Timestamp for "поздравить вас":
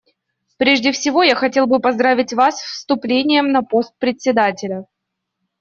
1.79-2.59